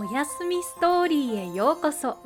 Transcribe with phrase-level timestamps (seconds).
[0.00, 2.18] おやすみストーリーへようこそ。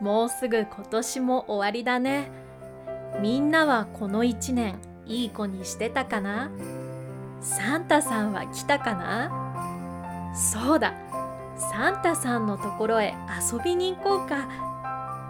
[0.00, 2.30] もうすぐ今年も終わりだね。
[3.20, 6.50] みんなはこの一年いい子にしてたかな？
[7.42, 10.32] サンタさんは来たかな？
[10.34, 10.94] そうだ。
[11.58, 13.14] サンタさんのところへ
[13.52, 14.48] 遊びに行こうか。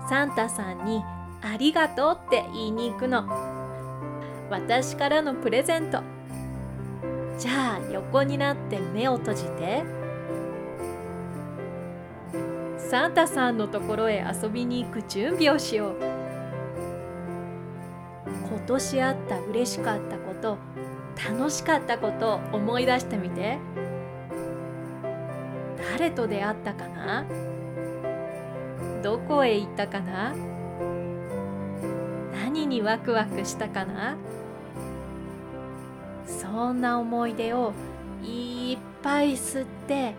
[0.09, 1.03] サンタさんに
[1.43, 3.25] ありがとうって言いに行くの。
[4.51, 6.01] 私からのプレゼント。
[7.41, 9.99] じゃあ横になって目を閉じて。
[12.91, 15.97] サンタさんのところへ遊びに行く準備をしよう。
[18.27, 20.59] 今年あった嬉しかったこと
[21.39, 23.59] 楽しかったことを思い出してみて。
[25.93, 27.25] 誰と出会ったかな？
[29.05, 30.35] どこへ行ったかな？
[32.33, 34.17] 何にワクワクしたかな？
[36.27, 37.73] そんな思い出を
[38.25, 40.17] いっぱい吸って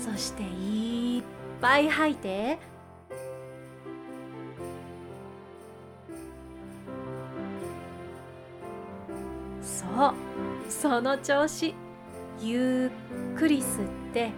[0.00, 2.58] そしていっぱいぱい吐いて。
[9.62, 10.14] そう。
[10.68, 11.72] その調子。
[12.40, 12.90] ゆ
[13.36, 14.32] っくり吸って。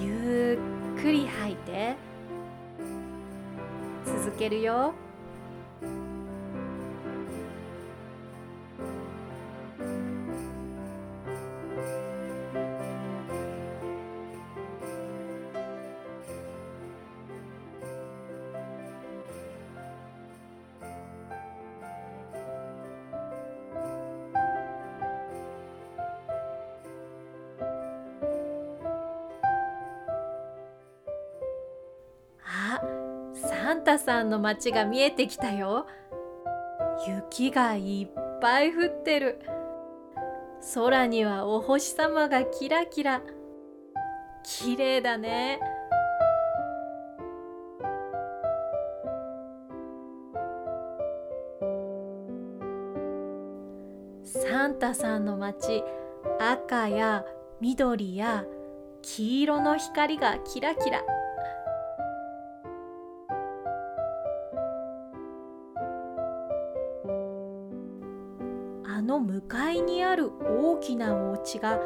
[0.00, 0.58] ゆ
[0.98, 1.96] っくり吐いて。
[4.06, 4.94] 続けるよ。
[33.82, 35.86] ンタさんの街が見えてきたよ。
[37.04, 39.40] 雪がいっぱい降ってる。
[40.74, 43.22] 空にはお星様がキラキラ。
[44.44, 45.58] 綺麗だね。
[54.22, 55.82] サンタさんの街
[56.38, 57.24] 赤や
[57.60, 58.44] 緑や
[59.02, 61.02] 黄色の光がキラキラ。
[69.42, 71.78] 向かいにある大きなお家が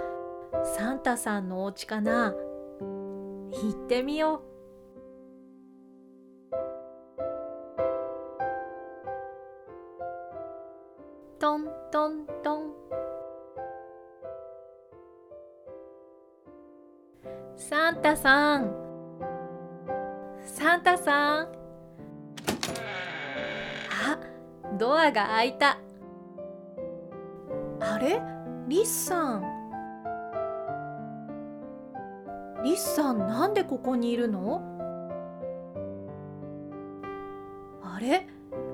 [0.65, 2.35] サンタさんのお家かな。
[3.51, 4.41] 行ってみよう。
[11.39, 12.73] トントントン。
[17.57, 18.73] サンタさん。
[20.45, 21.49] サンタさん。
[23.91, 24.19] あ
[24.79, 25.79] ドアが開いた。
[32.67, 34.61] リスさんなんでここにいるの？
[37.81, 38.27] あれ？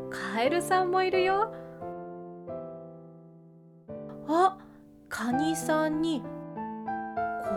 [0.08, 1.52] カエルさんもいるよ。
[4.26, 4.56] あ
[5.10, 6.22] カニさんに。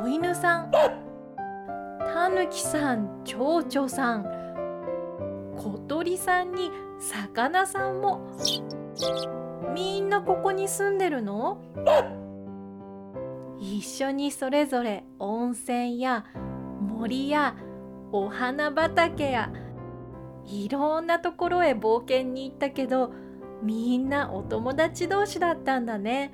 [0.01, 0.71] 子犬さん。
[2.13, 3.21] タヌキさん。
[3.23, 4.25] 蝶々さん。
[5.55, 6.69] 小鳥さんに。
[6.99, 8.19] 魚さんも。
[9.73, 11.59] みんなここに住んでるの？
[13.85, 16.25] 緒にそれぞれ温泉や
[16.81, 17.55] 森や
[18.11, 19.51] お花畑や
[20.45, 23.11] いろんなところへ冒険に行ったけど
[23.63, 26.31] みんなお友達同士だったんだね。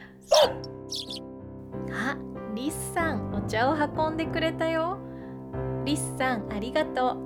[1.92, 2.18] あ
[2.54, 4.98] リスさんお茶を運んでくれたよ。
[5.86, 7.18] リスさんありがとう。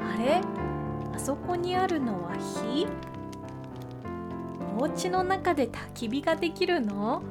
[0.00, 0.40] あれ？
[1.14, 2.86] あそこにあるのは火？
[4.78, 7.22] お家の中で焚き火ができるの？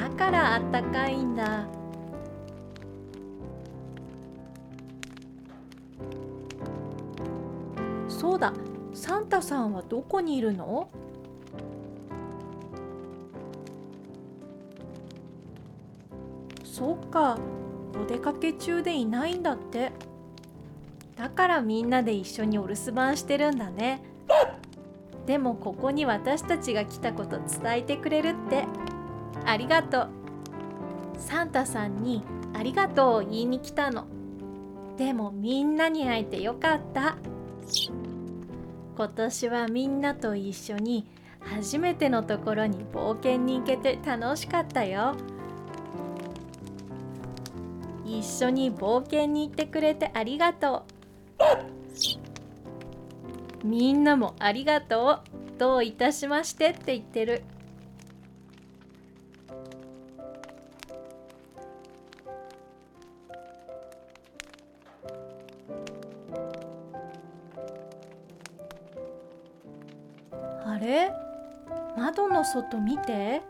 [0.00, 1.66] だからあったかいんだ。
[8.08, 8.52] そうだ
[8.94, 10.88] サンタさんはどこにいるの？
[16.64, 17.38] そっか
[18.00, 19.92] お出かけ中でいないんだって。
[21.16, 24.02] だからみんなで一緒にお留守番してるんだね。
[25.26, 28.64] でもここに私たちが来たこと伝えてくれるって。
[29.44, 30.08] ありがとう。
[31.18, 32.22] サンタさんに
[32.54, 34.06] ありがとうを言いに来たの。
[34.96, 37.16] でもみんなに会えてよかった。
[38.96, 41.06] 今年はみんなと一緒に
[41.40, 45.14] 初めてのところに冒険に行けて楽しかったよ。
[48.04, 50.84] 一緒に冒険に行ってくれてありがと
[51.38, 51.81] う。
[53.64, 55.20] みんなもありがと
[55.56, 55.58] う。
[55.58, 57.42] どういたしましてって言ってる。
[70.64, 71.12] あれ？
[71.96, 73.42] 窓の外見て。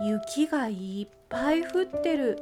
[0.00, 2.38] 雪がいっぱい降ってる。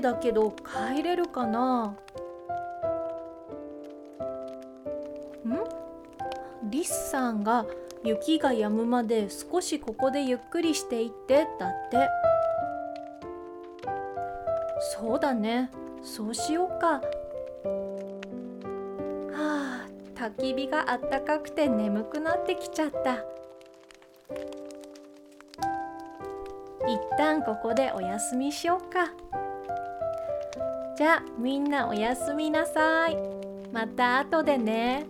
[0.00, 1.84] だけど帰れるかな？
[1.84, 1.96] ん？
[6.70, 7.66] リスさんが
[8.04, 12.08] 雪が止むまで少しここでゆっくりしていってだって。
[14.80, 15.70] そうだね。
[16.02, 17.02] そうしようか。
[19.32, 23.16] はあ焚き火があったかくて眠くなってきちゃった。
[26.86, 29.12] 一旦ここでお休みしようか。
[31.00, 33.16] じゃあみんなおやすみなさい。
[33.72, 35.06] また後でね。